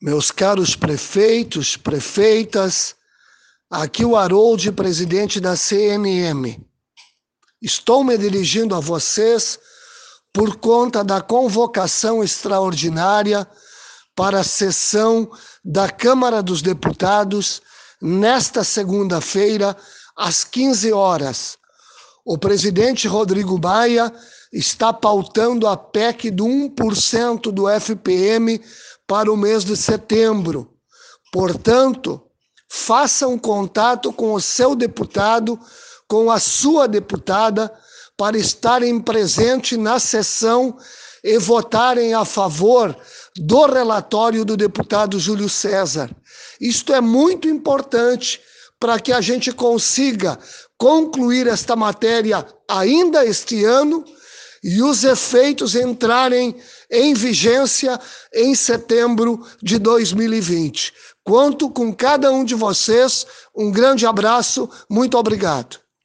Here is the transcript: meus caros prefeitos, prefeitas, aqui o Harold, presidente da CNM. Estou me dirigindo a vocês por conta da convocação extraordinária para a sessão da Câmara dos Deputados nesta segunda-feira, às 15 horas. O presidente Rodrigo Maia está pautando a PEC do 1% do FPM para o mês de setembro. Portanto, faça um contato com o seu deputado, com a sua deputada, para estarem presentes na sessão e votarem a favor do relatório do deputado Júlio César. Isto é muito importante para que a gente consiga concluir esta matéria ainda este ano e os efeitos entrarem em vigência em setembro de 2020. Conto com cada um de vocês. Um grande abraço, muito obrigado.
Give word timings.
meus 0.00 0.30
caros 0.30 0.76
prefeitos, 0.76 1.76
prefeitas, 1.76 2.94
aqui 3.68 4.04
o 4.04 4.16
Harold, 4.16 4.70
presidente 4.72 5.40
da 5.40 5.56
CNM. 5.56 6.58
Estou 7.60 8.04
me 8.04 8.16
dirigindo 8.16 8.74
a 8.74 8.80
vocês 8.80 9.58
por 10.32 10.56
conta 10.56 11.02
da 11.02 11.20
convocação 11.20 12.22
extraordinária 12.22 13.46
para 14.14 14.40
a 14.40 14.44
sessão 14.44 15.30
da 15.64 15.90
Câmara 15.90 16.42
dos 16.42 16.62
Deputados 16.62 17.60
nesta 18.00 18.62
segunda-feira, 18.62 19.76
às 20.16 20.44
15 20.44 20.92
horas. 20.92 21.58
O 22.24 22.38
presidente 22.38 23.08
Rodrigo 23.08 23.58
Maia 23.60 24.12
está 24.52 24.92
pautando 24.92 25.66
a 25.66 25.76
PEC 25.76 26.30
do 26.30 26.44
1% 26.44 27.52
do 27.52 27.68
FPM 27.68 28.60
para 29.06 29.32
o 29.32 29.36
mês 29.36 29.64
de 29.64 29.76
setembro. 29.76 30.72
Portanto, 31.32 32.22
faça 32.68 33.26
um 33.26 33.38
contato 33.38 34.12
com 34.12 34.32
o 34.32 34.40
seu 34.40 34.74
deputado, 34.74 35.58
com 36.06 36.30
a 36.30 36.38
sua 36.38 36.86
deputada, 36.86 37.72
para 38.16 38.36
estarem 38.36 39.00
presentes 39.00 39.78
na 39.78 39.98
sessão 39.98 40.76
e 41.22 41.38
votarem 41.38 42.14
a 42.14 42.24
favor 42.24 42.96
do 43.36 43.66
relatório 43.66 44.44
do 44.44 44.56
deputado 44.56 45.18
Júlio 45.18 45.48
César. 45.48 46.10
Isto 46.60 46.92
é 46.92 47.00
muito 47.00 47.48
importante 47.48 48.40
para 48.80 48.98
que 48.98 49.12
a 49.12 49.20
gente 49.20 49.52
consiga 49.52 50.38
concluir 50.76 51.46
esta 51.46 51.74
matéria 51.74 52.46
ainda 52.68 53.24
este 53.24 53.64
ano 53.64 54.04
e 54.62 54.82
os 54.82 55.04
efeitos 55.04 55.74
entrarem 55.74 56.54
em 56.90 57.14
vigência 57.14 57.98
em 58.32 58.54
setembro 58.54 59.44
de 59.62 59.78
2020. 59.78 60.92
Conto 61.24 61.70
com 61.70 61.92
cada 61.92 62.32
um 62.32 62.44
de 62.44 62.54
vocês. 62.54 63.26
Um 63.54 63.70
grande 63.70 64.06
abraço, 64.06 64.68
muito 64.88 65.18
obrigado. 65.18 65.87